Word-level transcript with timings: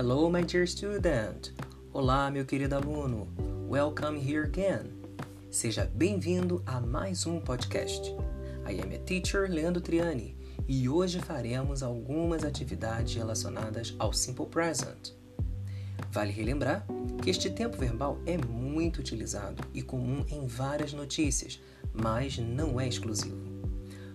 Hello, 0.00 0.30
my 0.30 0.40
dear 0.40 0.66
student. 0.66 1.52
Olá, 1.92 2.30
meu 2.30 2.46
querido 2.46 2.74
aluno. 2.74 3.28
Welcome 3.68 4.18
here 4.18 4.44
again. 4.46 4.94
Seja 5.50 5.84
bem-vindo 5.94 6.62
a 6.64 6.80
mais 6.80 7.26
um 7.26 7.38
podcast. 7.38 8.10
I 8.66 8.80
am 8.80 8.94
a 8.94 8.98
teacher, 9.04 9.46
Leandro 9.50 9.82
Triani, 9.82 10.34
e 10.66 10.88
hoje 10.88 11.20
faremos 11.20 11.82
algumas 11.82 12.44
atividades 12.44 13.14
relacionadas 13.14 13.94
ao 13.98 14.10
simple 14.10 14.46
present. 14.46 15.12
Vale 16.10 16.32
relembrar 16.32 16.86
que 17.22 17.28
este 17.28 17.50
tempo 17.50 17.76
verbal 17.76 18.18
é 18.24 18.38
muito 18.38 19.00
utilizado 19.00 19.62
e 19.74 19.82
comum 19.82 20.24
em 20.30 20.46
várias 20.46 20.94
notícias, 20.94 21.60
mas 21.92 22.38
não 22.38 22.80
é 22.80 22.88
exclusivo. 22.88 23.36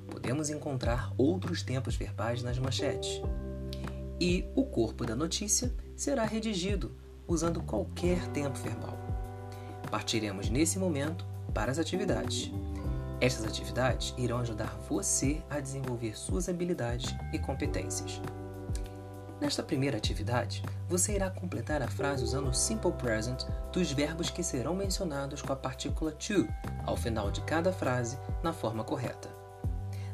Podemos 0.10 0.50
encontrar 0.50 1.14
outros 1.16 1.62
tempos 1.62 1.96
verbais 1.96 2.42
nas 2.42 2.58
manchetes. 2.58 3.22
E 4.20 4.46
o 4.56 4.64
corpo 4.64 5.06
da 5.06 5.16
notícia 5.16 5.74
será 5.96 6.24
redigido 6.24 6.96
usando 7.28 7.62
qualquer 7.62 8.26
tempo 8.28 8.58
verbal. 8.60 8.98
Partiremos 9.92 10.50
nesse 10.50 10.80
momento 10.80 11.26
para 11.54 11.72
as 11.72 11.80
atividades. 11.80 12.52
Estas 13.20 13.46
atividades 13.46 14.14
irão 14.18 14.40
ajudar 14.40 14.78
você 14.90 15.42
a 15.50 15.60
desenvolver 15.60 16.18
suas 16.18 16.48
habilidades 16.48 17.14
e 17.34 17.40
competências. 17.40 18.22
Nesta 19.40 19.62
primeira 19.62 19.98
atividade, 19.98 20.64
você 20.88 21.14
irá 21.14 21.30
completar 21.30 21.82
a 21.82 21.88
frase 21.88 22.24
usando 22.24 22.50
o 22.50 22.54
simple 22.54 22.92
present 22.94 23.44
dos 23.72 23.92
verbos 23.92 24.30
que 24.30 24.42
serão 24.42 24.76
mencionados 24.76 25.42
com 25.42 25.52
a 25.52 25.56
partícula 25.56 26.12
to 26.14 26.48
ao 26.86 26.96
final 26.96 27.30
de 27.30 27.42
cada 27.42 27.72
frase 27.72 28.18
na 28.42 28.54
forma 28.54 28.84
correta. 28.84 29.30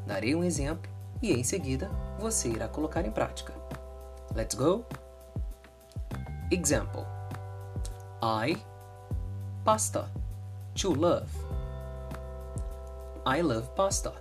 Darei 0.06 0.34
um 0.34 0.42
exemplo 0.42 0.90
e 1.22 1.32
em 1.32 1.44
seguida 1.44 1.88
você 2.18 2.48
irá 2.48 2.66
colocar 2.66 3.06
em 3.06 3.12
prática. 3.12 3.61
Let's 4.34 4.54
go! 4.54 4.86
Example: 6.50 7.06
I 8.22 8.56
pasta 9.64 10.08
to 10.76 10.94
love. 10.94 11.30
I 13.26 13.42
love 13.42 13.68
pasta. 13.76 14.12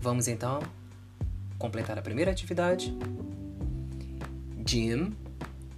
Vamos 0.00 0.26
então 0.26 0.60
completar 1.58 1.96
a 1.98 2.02
primeira 2.02 2.32
atividade. 2.32 2.92
Jim 4.64 5.14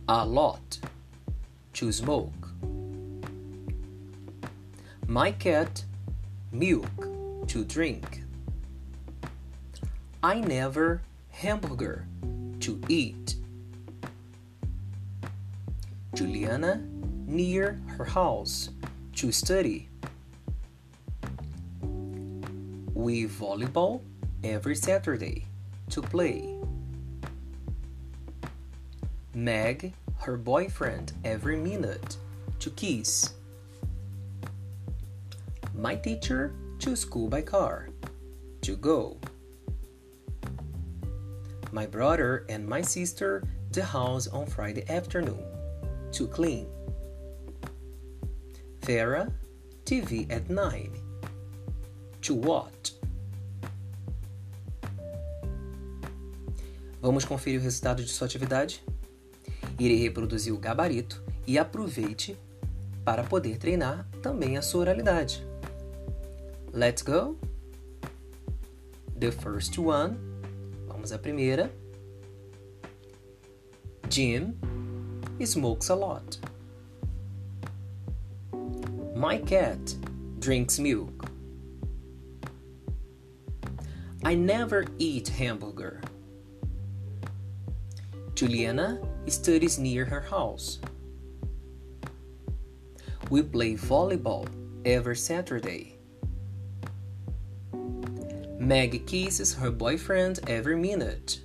a 0.09 0.25
lot 0.25 0.81
to 1.75 1.93
smoke. 1.93 2.49
My 5.07 5.33
cat 5.33 5.85
milk 6.51 7.07
to 7.49 7.65
drink. 7.65 8.24
I 10.25 10.41
never 10.41 11.03
hamburger 11.29 12.07
to 12.61 12.81
eat. 12.89 13.35
Juliana 16.15 16.83
near 17.27 17.79
her 17.99 18.07
house 18.07 18.71
to 19.17 19.31
study. 19.31 19.91
We 22.95 23.27
volleyball 23.27 24.01
every 24.43 24.77
Saturday 24.77 25.45
to 25.91 26.01
play. 26.01 26.59
Meg 29.35 29.93
her 30.21 30.39
boyfriend 30.39 31.13
every 31.23 31.57
minute 31.59 32.17
to 32.61 32.71
kiss. 32.71 33.35
My 35.75 35.95
teacher 35.95 36.55
to 36.79 36.97
school 36.97 37.29
by 37.29 37.43
car 37.43 37.91
to 38.63 38.75
go. 38.77 39.19
My 41.75 41.87
brother 41.87 42.47
and 42.49 42.69
my 42.69 42.83
sister 42.83 43.43
the 43.73 43.83
house 43.83 44.29
on 44.29 44.47
Friday 44.47 44.85
afternoon 44.89 45.43
to 46.13 46.29
clean. 46.29 46.69
Vera 48.87 49.27
TV 49.85 50.31
at 50.31 50.49
9 50.49 50.93
to 52.23 52.35
watch. 52.37 52.95
Vamos 57.03 57.25
conferir 57.25 57.59
o 57.59 57.63
resultado 57.65 58.05
de 58.05 58.09
sua 58.09 58.29
atividade? 58.29 58.81
Irei 59.77 59.97
reproduzir 59.97 60.55
o 60.55 60.59
gabarito 60.59 61.21
e 61.45 61.59
aproveite 61.59 62.39
para 63.05 63.25
poder 63.25 63.59
treinar 63.59 64.09
também 64.23 64.57
a 64.57 64.63
sua 64.63 64.83
oralidade. 64.83 65.45
Let's 66.73 67.03
go! 67.03 67.37
The 69.19 69.33
first 69.33 69.77
one. 69.77 70.34
Vamos 71.05 71.13
à 71.13 71.19
primeira. 71.19 71.71
Jim 74.09 74.55
smokes 75.45 75.91
a 75.91 75.95
lot. 75.95 76.39
My 79.15 79.37
cat 79.37 79.95
drinks 80.39 80.79
milk. 80.79 81.27
I 84.25 84.35
never 84.35 84.87
eat 84.99 85.29
hamburger. 85.29 86.01
Juliana 88.35 88.99
studies 89.27 89.79
near 89.79 90.07
her 90.07 90.23
house. 90.23 90.79
We 93.29 93.43
play 93.43 93.75
volleyball 93.75 94.49
every 94.87 95.17
Saturday. 95.17 95.94
Meg 98.65 99.07
kisses 99.07 99.53
her 99.53 99.71
boyfriend 99.71 100.41
every 100.47 100.75
minute. 100.75 101.41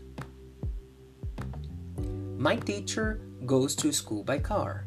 My 2.37 2.55
teacher 2.55 3.19
goes 3.45 3.75
to 3.75 3.91
school 3.91 4.23
by 4.23 4.39
car. 4.39 4.85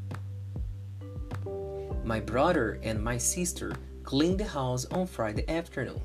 My 2.05 2.21
brother 2.21 2.81
and 2.83 3.05
my 3.05 3.19
sister 3.19 3.75
clean 4.03 4.39
the 4.39 4.47
house 4.47 4.87
on 4.87 5.07
Friday 5.07 5.47
afternoon. 5.47 6.01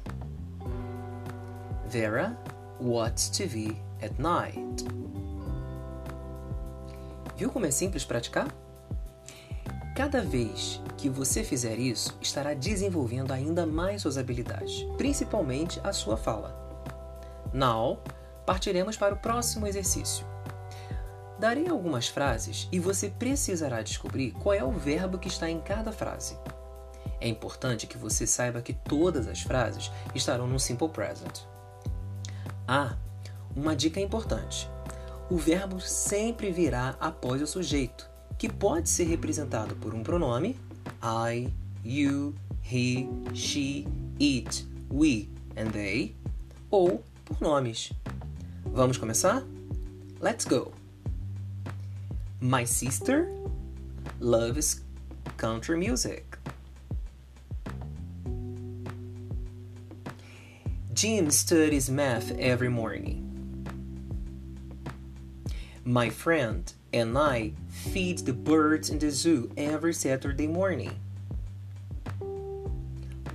Vera 1.88 2.38
watches 2.82 3.30
TV 3.30 3.78
at 4.02 4.20
night. 4.20 4.84
Viu 7.38 7.50
como 7.50 7.68
é 7.68 7.72
simples 7.72 8.04
praticar? 8.04 8.52
Cada 9.98 10.22
vez 10.22 10.80
que 10.96 11.10
você 11.10 11.44
fizer 11.44 11.80
isso, 11.80 12.16
estará 12.22 12.54
desenvolvendo 12.54 13.32
ainda 13.32 13.66
mais 13.66 14.04
suas 14.04 14.16
habilidades, 14.16 14.84
principalmente 14.96 15.82
a 15.84 15.92
sua 15.92 16.16
fala. 16.16 16.56
Now, 17.52 18.00
partiremos 18.46 18.96
para 18.96 19.16
o 19.16 19.18
próximo 19.18 19.66
exercício. 19.66 20.24
Darei 21.40 21.68
algumas 21.68 22.08
frases 22.08 22.70
e 22.72 22.78
você 22.78 23.10
precisará 23.10 23.82
descobrir 23.82 24.34
qual 24.34 24.54
é 24.54 24.64
o 24.64 24.72
verbo 24.72 25.18
que 25.18 25.30
está 25.30 25.50
em 25.50 25.60
cada 25.60 25.92
frase. 25.92 26.38
É 27.20 27.28
importante 27.28 27.88
que 27.88 27.98
você 27.98 28.28
saiba 28.28 28.62
que 28.62 28.74
todas 28.74 29.28
as 29.28 29.42
frases 29.42 29.92
estarão 30.14 30.48
no 30.48 30.60
simple 30.60 30.90
present. 30.90 31.40
Ah, 32.68 32.96
uma 33.56 33.76
dica 33.76 34.00
importante 34.00 34.70
o 35.30 35.36
verbo 35.36 35.82
sempre 35.82 36.52
virá 36.52 36.96
após 37.00 37.42
o 37.42 37.48
sujeito, 37.48 38.10
que 38.38 38.48
pode 38.48 38.88
ser 38.88 39.06
representado 39.06 39.76
por 39.76 39.94
um 39.94 40.04
pronome 40.04 40.56
I, 41.02 41.52
you, 41.84 42.36
he, 42.62 43.10
she, 43.34 43.88
it, 44.20 44.64
we 44.90 45.30
and 45.56 45.72
they, 45.72 46.16
ou 46.72 47.04
por 47.26 47.42
nomes. 47.42 47.92
Vamos 48.66 48.98
começar? 48.98 49.44
Let's 50.20 50.46
go! 50.46 50.72
My 52.40 52.64
sister 52.64 53.32
loves 54.20 54.82
country 55.38 55.78
music. 55.78 56.38
Jim 60.94 61.30
studies 61.30 61.90
math 61.90 62.32
every 62.40 62.70
morning. 62.70 63.24
My 65.86 66.10
friend 66.10 66.72
and 66.94 67.18
I 67.18 67.54
feed 67.70 68.20
the 68.20 68.34
birds 68.34 68.90
in 68.90 69.00
the 69.00 69.12
zoo 69.12 69.52
every 69.58 69.94
Saturday 69.94 70.48
morning. 70.48 70.98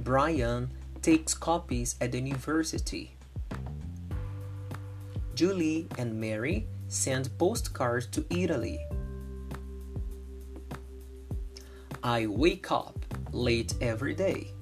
Brian 0.02 0.70
takes 1.00 1.34
copies 1.34 1.96
at 2.00 2.12
the 2.12 2.20
university. 2.20 3.16
Julie 5.34 5.86
and 5.98 6.20
Mary 6.20 6.66
send 6.88 7.36
postcards 7.38 8.06
to 8.08 8.24
Italy. 8.30 8.78
I 12.02 12.26
wake 12.26 12.70
up 12.70 12.98
late 13.32 13.74
every 13.80 14.14
day. 14.14 14.52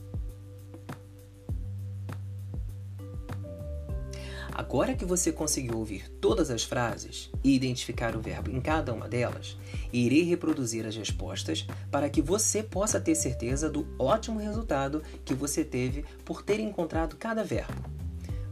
Agora 4.61 4.95
que 4.95 5.07
você 5.07 5.33
conseguiu 5.33 5.79
ouvir 5.79 6.07
todas 6.21 6.51
as 6.51 6.63
frases 6.63 7.31
e 7.43 7.57
identificar 7.57 8.15
o 8.15 8.21
verbo 8.21 8.51
em 8.51 8.61
cada 8.61 8.93
uma 8.93 9.09
delas, 9.09 9.57
irei 9.91 10.23
reproduzir 10.25 10.85
as 10.85 10.95
respostas 10.95 11.67
para 11.91 12.11
que 12.11 12.21
você 12.21 12.63
possa 12.63 13.01
ter 13.01 13.15
certeza 13.15 13.71
do 13.71 13.89
ótimo 13.99 14.39
resultado 14.39 15.03
que 15.25 15.33
você 15.33 15.65
teve 15.65 16.05
por 16.27 16.43
ter 16.43 16.61
encontrado 16.61 17.17
cada 17.17 17.43
verbo. 17.43 17.73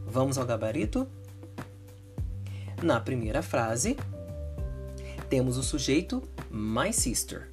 Vamos 0.03 0.39
ao 0.39 0.47
gabarito? 0.47 1.07
Na 2.81 2.99
primeira 2.99 3.43
frase, 3.43 3.95
temos 5.29 5.57
o 5.57 5.63
sujeito 5.63 6.23
my 6.49 6.91
sister. 6.91 7.51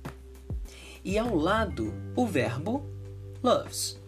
E 1.04 1.18
ao 1.18 1.36
lado, 1.36 1.92
o 2.16 2.26
verbo 2.26 2.86
loves. 3.42 4.00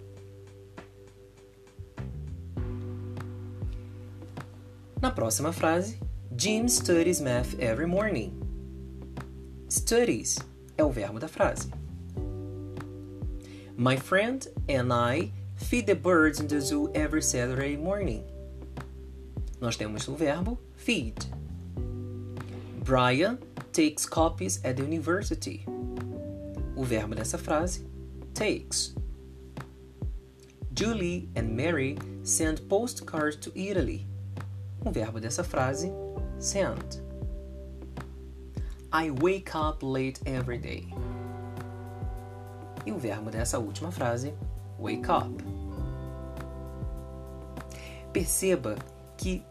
Na 5.00 5.12
próxima 5.12 5.52
frase, 5.52 5.96
Jim 6.36 6.68
studies 6.68 7.20
math 7.20 7.56
every 7.60 7.86
morning. 7.86 8.32
Studies 9.68 10.38
é 10.76 10.82
o 10.84 10.90
verbo 10.90 11.20
da 11.20 11.28
frase. 11.28 11.70
My 13.76 13.96
friend 13.96 14.48
and 14.68 14.92
I 14.92 15.30
feed 15.54 15.86
the 15.86 15.94
birds 15.94 16.40
in 16.40 16.48
the 16.48 16.60
zoo 16.60 16.90
every 16.94 17.22
Saturday 17.22 17.76
morning. 17.76 18.24
Nós 19.60 19.76
temos 19.76 20.08
o 20.08 20.16
verbo 20.16 20.58
feed. 20.74 21.14
Brian 22.82 23.38
takes 23.72 24.04
copies 24.04 24.58
at 24.64 24.76
the 24.76 24.82
university. 24.82 25.64
O 26.74 26.82
verbo 26.82 27.14
dessa 27.14 27.38
frase, 27.38 27.84
takes. 28.34 28.96
Julie 30.74 31.28
and 31.36 31.56
Mary 31.56 31.96
send 32.24 32.68
postcards 32.68 33.36
to 33.36 33.52
Italy. 33.54 34.04
O 34.88 34.90
verbo 34.90 35.20
dessa 35.20 35.44
frase, 35.44 35.92
send. 36.38 37.02
I 38.90 39.10
wake 39.10 39.54
up 39.54 39.84
late 39.84 40.18
every 40.24 40.56
day. 40.56 40.88
E 42.86 42.90
o 42.90 42.96
verbo 42.96 43.30
dessa 43.30 43.58
última 43.58 43.92
frase, 43.92 44.32
wake 44.78 45.10
up. 45.10 45.44
Perceba 48.14 48.76
que 49.18 49.44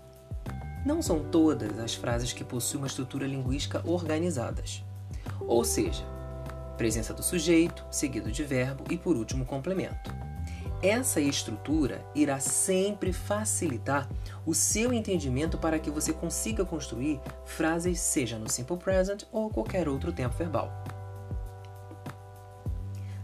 não 0.84 1.04
são 1.04 1.24
todas 1.24 1.78
as 1.78 1.94
frases 1.94 2.34
que 2.34 2.44
possuem 2.44 2.82
uma 2.82 2.88
estrutura 2.88 3.28
linguística 3.28 3.84
organizadas. 3.86 4.84
Ou 5.42 5.64
seja, 5.64 6.04
presença 6.78 7.14
do 7.14 7.22
sujeito, 7.22 7.86
seguido 7.92 8.32
de 8.32 8.44
verbo 8.44 8.86
e 8.90 8.98
por 8.98 9.16
último 9.16 9.46
complemento. 9.46 10.27
Essa 10.82 11.20
estrutura 11.20 12.06
irá 12.14 12.40
sempre 12.40 13.12
facilitar 13.12 14.08
o 14.46 14.54
seu 14.54 14.94
entendimento 14.94 15.58
para 15.58 15.80
que 15.80 15.90
você 15.90 16.14
consiga 16.14 16.64
construir 16.64 17.20
frases, 17.46 18.00
seja 18.00 18.38
no 18.38 18.48
simple 18.48 18.78
present 18.78 19.24
ou 19.32 19.50
qualquer 19.50 19.90
outro 19.90 20.12
tempo 20.12 20.36
verbal. 20.38 20.72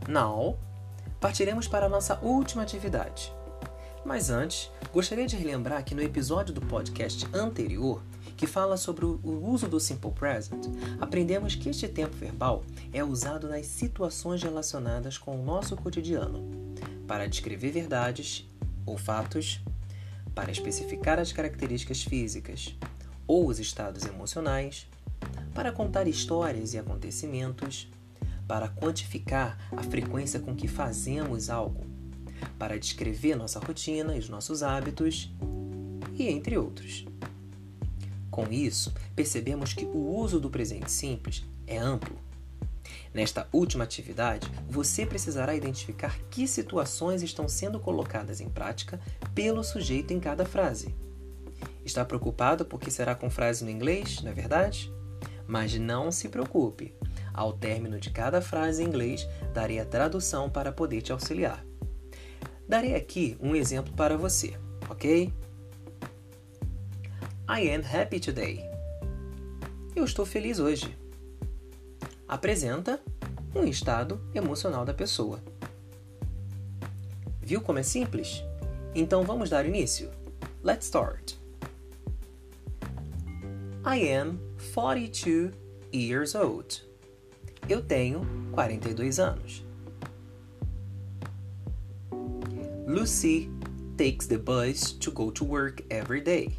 Now, 0.07 0.57
partiremos 1.19 1.67
para 1.67 1.85
a 1.85 1.89
nossa 1.89 2.19
última 2.23 2.63
atividade. 2.63 3.31
Mas 4.03 4.31
antes, 4.31 4.69
gostaria 4.91 5.27
de 5.27 5.37
relembrar 5.37 5.85
que 5.85 5.95
no 5.95 6.01
episódio 6.01 6.53
do 6.53 6.59
podcast 6.59 7.25
anterior, 7.33 8.01
que 8.35 8.47
fala 8.47 8.77
sobre 8.77 9.05
o 9.05 9.47
uso 9.47 9.67
do 9.67 9.79
simple 9.79 10.11
present, 10.11 10.65
aprendemos 10.99 11.53
que 11.55 11.69
este 11.69 11.87
tempo 11.87 12.15
verbal 12.17 12.63
é 12.91 13.03
usado 13.03 13.47
nas 13.47 13.67
situações 13.67 14.41
relacionadas 14.41 15.19
com 15.19 15.39
o 15.39 15.43
nosso 15.43 15.77
cotidiano 15.77 16.62
para 17.07 17.27
descrever 17.27 17.71
verdades 17.71 18.47
ou 18.85 18.97
fatos, 18.97 19.61
para 20.33 20.51
especificar 20.51 21.19
as 21.19 21.31
características 21.31 22.03
físicas 22.03 22.75
ou 23.27 23.47
os 23.47 23.59
estados 23.59 24.05
emocionais, 24.05 24.87
para 25.53 25.71
contar 25.71 26.07
histórias 26.07 26.73
e 26.73 26.77
acontecimentos, 26.77 27.87
para 28.47 28.67
quantificar 28.67 29.57
a 29.71 29.83
frequência 29.83 30.39
com 30.39 30.55
que 30.55 30.67
fazemos 30.67 31.49
algo, 31.49 31.85
para 32.57 32.77
descrever 32.77 33.35
nossa 33.35 33.59
rotina 33.59 34.15
e 34.15 34.19
os 34.19 34.29
nossos 34.29 34.63
hábitos, 34.63 35.31
e 36.15 36.27
entre 36.27 36.57
outros. 36.57 37.05
Com 38.29 38.51
isso, 38.51 38.93
percebemos 39.15 39.73
que 39.73 39.85
o 39.85 40.15
uso 40.15 40.39
do 40.39 40.49
presente 40.49 40.91
simples 40.91 41.45
é 41.67 41.77
amplo 41.77 42.22
Nesta 43.13 43.47
última 43.53 43.83
atividade, 43.83 44.51
você 44.67 45.05
precisará 45.05 45.53
identificar 45.55 46.17
que 46.31 46.47
situações 46.47 47.21
estão 47.21 47.47
sendo 47.47 47.79
colocadas 47.79 48.41
em 48.41 48.49
prática 48.49 48.99
pelo 49.35 49.63
sujeito 49.63 50.11
em 50.11 50.19
cada 50.19 50.45
frase. 50.45 50.95
Está 51.85 52.03
preocupado 52.03 52.65
porque 52.65 52.89
será 52.89 53.13
com 53.13 53.29
frase 53.29 53.63
no 53.63 53.69
inglês, 53.69 54.21
não 54.23 54.31
é 54.31 54.33
verdade? 54.33 54.91
Mas 55.45 55.77
não 55.77 56.11
se 56.11 56.27
preocupe. 56.27 56.95
Ao 57.31 57.53
término 57.53 57.99
de 57.99 58.09
cada 58.09 58.41
frase 58.41 58.81
em 58.81 58.87
inglês, 58.87 59.27
darei 59.53 59.79
a 59.79 59.85
tradução 59.85 60.49
para 60.49 60.71
poder 60.71 61.01
te 61.01 61.11
auxiliar. 61.11 61.63
Darei 62.67 62.95
aqui 62.95 63.37
um 63.39 63.55
exemplo 63.55 63.93
para 63.93 64.17
você, 64.17 64.57
ok? 64.89 65.31
I 67.47 67.69
am 67.69 67.83
happy 67.83 68.19
today. 68.19 68.63
Eu 69.95 70.05
estou 70.05 70.25
feliz 70.25 70.57
hoje 70.57 71.02
apresenta 72.33 72.99
um 73.53 73.63
estado 73.63 74.19
emocional 74.33 74.83
da 74.83 74.91
pessoa. 74.91 75.39
Viu 77.39 77.61
como 77.61 77.77
é 77.77 77.83
simples? 77.83 78.43
Então 78.95 79.23
vamos 79.23 79.51
dar 79.51 79.67
início. 79.67 80.09
Let's 80.63 80.87
start. 80.87 81.35
I 83.85 84.11
am 84.11 84.39
42 84.73 85.53
years 85.93 86.33
old. 86.33 86.83
Eu 87.69 87.83
tenho 87.83 88.25
42 88.51 89.19
anos. 89.19 89.63
Lucy 92.87 93.47
takes 93.95 94.25
the 94.25 94.39
bus 94.39 94.91
to 94.93 95.11
go 95.11 95.31
to 95.31 95.45
work 95.45 95.85
every 95.87 96.21
day. 96.21 96.57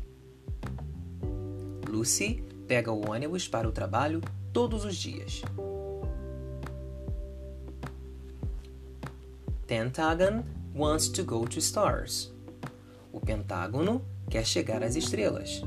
Lucy 1.89 2.45
pega 2.69 2.93
o 2.93 3.11
ônibus 3.11 3.49
para 3.49 3.69
o 3.69 3.73
trabalho 3.73 4.21
todos 4.55 4.85
os 4.85 4.97
dias. 4.97 5.43
Pentagon 9.67 10.45
wants 10.73 11.09
to 11.09 11.25
go 11.25 11.45
to 11.45 11.59
stars. 11.61 12.33
O 13.13 13.19
Pentágono 13.19 14.01
quer 14.31 14.47
chegar 14.47 14.83
às 14.85 14.95
estrelas. 14.95 15.63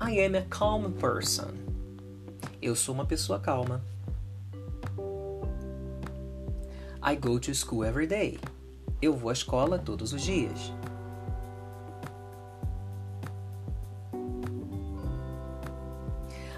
I 0.00 0.18
am 0.18 0.34
a 0.34 0.42
calm 0.50 0.92
person. 0.92 1.54
Eu 2.60 2.74
sou 2.74 2.94
uma 2.94 3.06
pessoa 3.06 3.38
calma. 3.38 3.80
I 7.00 7.14
go 7.14 7.38
to 7.38 7.54
school 7.54 7.84
every 7.84 8.08
day. 8.08 8.40
Eu 9.00 9.14
vou 9.14 9.30
à 9.30 9.32
escola 9.32 9.78
todos 9.78 10.12
os 10.12 10.22
dias. 10.22 10.72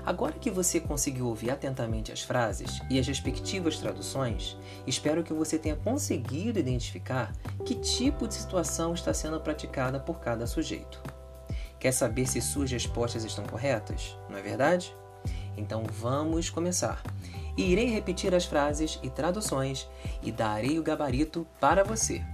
Agora 0.06 0.34
que 0.34 0.52
você 0.52 0.78
conseguiu 0.78 1.26
ouvir 1.26 1.50
atentamente 1.50 2.12
as 2.12 2.22
frases 2.22 2.80
e 2.88 2.96
as 2.96 3.08
respectivas 3.08 3.78
traduções, 3.78 4.56
espero 4.86 5.24
que 5.24 5.32
você 5.32 5.58
tenha 5.58 5.74
conseguido 5.74 6.60
identificar 6.60 7.32
que 7.64 7.74
tipo 7.74 8.28
de 8.28 8.34
situação 8.34 8.94
está 8.94 9.12
sendo 9.12 9.40
praticada 9.40 9.98
por 9.98 10.20
cada 10.20 10.46
sujeito. 10.46 11.02
Quer 11.80 11.90
saber 11.90 12.28
se 12.28 12.40
suas 12.40 12.70
respostas 12.70 13.24
estão 13.24 13.44
corretas? 13.46 14.16
Não 14.30 14.38
é 14.38 14.42
verdade? 14.42 14.94
Então 15.56 15.82
vamos 15.90 16.50
começar. 16.50 17.02
Irei 17.56 17.86
repetir 17.86 18.32
as 18.32 18.44
frases 18.44 19.00
e 19.02 19.10
traduções 19.10 19.88
e 20.22 20.30
darei 20.30 20.78
o 20.78 20.84
gabarito 20.84 21.44
para 21.58 21.82
você. 21.82 22.24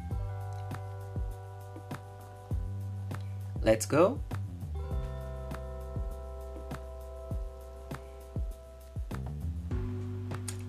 Let's 3.62 3.86
go! 3.86 4.31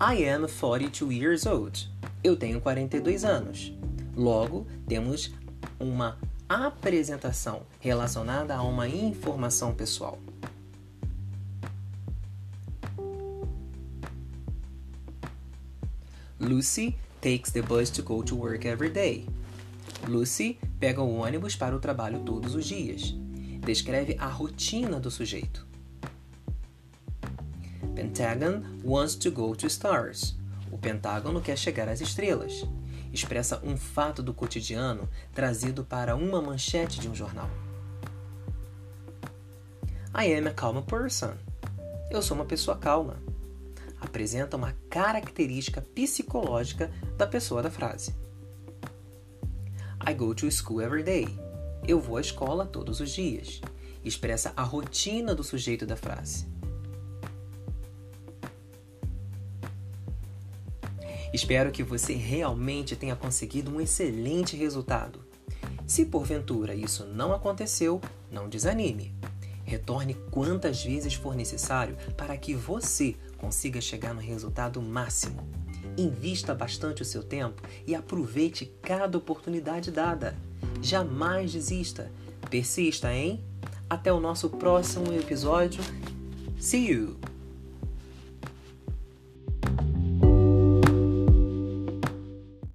I 0.06 0.28
am 0.28 0.46
42 0.46 1.10
years 1.10 1.46
old. 1.46 1.88
Eu 2.22 2.36
tenho 2.36 2.60
42 2.60 3.24
anos. 3.24 3.72
Logo, 4.14 4.66
temos 4.86 5.32
uma 5.80 6.18
apresentação 6.46 7.62
relacionada 7.80 8.54
a 8.54 8.62
uma 8.62 8.86
informação 8.86 9.74
pessoal. 9.74 10.18
Lucy 16.38 16.94
takes 17.22 17.50
the 17.50 17.62
bus 17.62 17.88
to 17.88 18.02
go 18.02 18.22
to 18.22 18.36
work 18.36 18.68
every 18.68 18.90
day. 18.90 19.26
Lucy 20.06 20.58
pega 20.78 21.00
o 21.00 21.14
ônibus 21.14 21.56
para 21.56 21.74
o 21.74 21.80
trabalho 21.80 22.20
todos 22.20 22.54
os 22.54 22.66
dias. 22.66 23.14
Descreve 23.64 24.18
a 24.18 24.26
rotina 24.26 25.00
do 25.00 25.10
sujeito. 25.10 25.66
Pentagon 28.04 28.62
wants 28.84 29.14
to 29.14 29.30
go 29.30 29.54
to 29.54 29.66
stars. 29.66 30.36
O 30.70 30.76
Pentágono 30.76 31.40
quer 31.40 31.56
chegar 31.56 31.88
às 31.88 32.02
estrelas. 32.02 32.62
Expressa 33.10 33.62
um 33.64 33.78
fato 33.78 34.22
do 34.22 34.34
cotidiano 34.34 35.08
trazido 35.32 35.84
para 35.84 36.14
uma 36.14 36.42
manchete 36.42 37.00
de 37.00 37.08
um 37.08 37.14
jornal. 37.14 37.48
I 40.14 40.34
am 40.34 40.46
a 40.48 40.52
calm 40.52 40.82
person. 40.82 41.32
Eu 42.10 42.20
sou 42.20 42.36
uma 42.36 42.44
pessoa 42.44 42.76
calma. 42.76 43.16
Apresenta 43.98 44.58
uma 44.58 44.74
característica 44.90 45.80
psicológica 45.80 46.90
da 47.16 47.26
pessoa 47.26 47.62
da 47.62 47.70
frase. 47.70 48.14
I 50.06 50.12
go 50.12 50.34
to 50.34 50.50
school 50.50 50.82
every 50.82 51.02
day. 51.02 51.26
Eu 51.88 51.98
vou 51.98 52.18
à 52.18 52.20
escola 52.20 52.66
todos 52.66 53.00
os 53.00 53.10
dias. 53.10 53.62
Expressa 54.04 54.52
a 54.54 54.62
rotina 54.62 55.34
do 55.34 55.42
sujeito 55.42 55.86
da 55.86 55.96
frase. 55.96 56.53
Espero 61.34 61.72
que 61.72 61.82
você 61.82 62.14
realmente 62.14 62.94
tenha 62.94 63.16
conseguido 63.16 63.68
um 63.68 63.80
excelente 63.80 64.56
resultado. 64.56 65.18
Se 65.84 66.06
porventura 66.06 66.76
isso 66.76 67.04
não 67.06 67.32
aconteceu, 67.32 68.00
não 68.30 68.48
desanime. 68.48 69.12
Retorne 69.64 70.14
quantas 70.30 70.84
vezes 70.84 71.14
for 71.14 71.34
necessário 71.34 71.96
para 72.16 72.36
que 72.36 72.54
você 72.54 73.16
consiga 73.36 73.80
chegar 73.80 74.14
no 74.14 74.20
resultado 74.20 74.80
máximo. 74.80 75.44
Invista 75.98 76.54
bastante 76.54 77.02
o 77.02 77.04
seu 77.04 77.24
tempo 77.24 77.60
e 77.84 77.96
aproveite 77.96 78.72
cada 78.80 79.18
oportunidade 79.18 79.90
dada. 79.90 80.36
Jamais 80.80 81.52
desista. 81.52 82.12
Persista, 82.48 83.12
hein? 83.12 83.42
Até 83.90 84.12
o 84.12 84.20
nosso 84.20 84.50
próximo 84.50 85.12
episódio. 85.12 85.82
See 86.60 86.92
you! 86.92 87.33